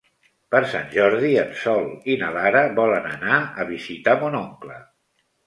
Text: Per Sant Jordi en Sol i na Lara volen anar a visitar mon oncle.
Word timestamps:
Per 0.53 0.59
Sant 0.69 0.87
Jordi 0.95 1.29
en 1.41 1.51
Sol 1.63 1.85
i 2.13 2.15
na 2.23 2.31
Lara 2.39 2.65
volen 2.81 3.07
anar 3.11 3.37
a 3.37 3.69
visitar 3.75 4.19
mon 4.25 4.41
oncle. 4.43 4.81